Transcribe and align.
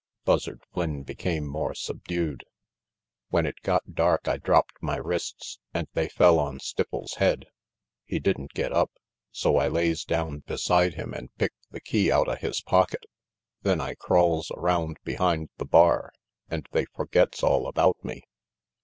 "Buzzard 0.25 0.63
Flynn 0.73 1.03
became 1.03 1.45
much 1.45 1.79
subdued. 1.79 2.43
"When 3.29 3.45
it 3.45 3.61
got 3.61 3.93
dark 3.93 4.27
I 4.27 4.37
dropped 4.37 4.81
my 4.81 4.95
wrists 4.95 5.59
and 5.75 5.87
they 5.93 6.09
fell 6.09 6.39
on 6.39 6.57
Stipples' 6.57 7.17
head. 7.17 7.45
He 8.05 8.17
did'n 8.19 8.47
get 8.55 8.73
up, 8.73 8.89
so 9.29 9.57
I 9.57 9.67
lays 9.67 10.03
down 10.03 10.39
beside 10.39 10.95
him 10.95 11.13
and 11.13 11.29
picked 11.35 11.69
the 11.69 11.79
key 11.81 12.11
outa 12.11 12.35
his 12.37 12.61
pocket. 12.61 13.05
Then 13.61 13.79
I 13.79 13.93
crawls 13.93 14.49
around 14.57 14.97
behind 15.03 15.49
the 15.59 15.65
bar, 15.65 16.11
and 16.49 16.65
they 16.71 16.85
forgets 16.85 17.43
all 17.43 17.67
about 17.67 18.03
me." 18.03 18.23